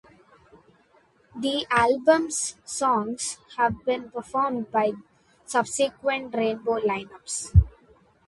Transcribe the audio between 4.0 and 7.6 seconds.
performed by subsequent Rainbow line-ups.